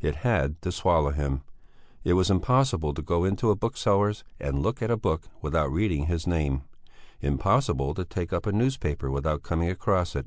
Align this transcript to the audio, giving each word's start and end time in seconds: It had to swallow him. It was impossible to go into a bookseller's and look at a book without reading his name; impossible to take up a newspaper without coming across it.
It 0.00 0.16
had 0.26 0.60
to 0.62 0.72
swallow 0.72 1.10
him. 1.10 1.44
It 2.02 2.14
was 2.14 2.28
impossible 2.28 2.92
to 2.92 3.02
go 3.02 3.22
into 3.22 3.50
a 3.52 3.54
bookseller's 3.54 4.24
and 4.40 4.58
look 4.58 4.82
at 4.82 4.90
a 4.90 4.96
book 4.96 5.28
without 5.40 5.70
reading 5.70 6.06
his 6.06 6.26
name; 6.26 6.62
impossible 7.20 7.94
to 7.94 8.04
take 8.04 8.32
up 8.32 8.46
a 8.46 8.52
newspaper 8.52 9.12
without 9.12 9.44
coming 9.44 9.70
across 9.70 10.16
it. 10.16 10.26